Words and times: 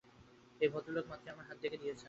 এই 0.61 0.69
ভদ্রলোক 0.73 1.05
মাত্রই 1.07 1.31
আমার 1.31 1.45
হাত 1.49 1.57
দেখে 1.63 1.77
দিয়েছেন। 1.77 1.99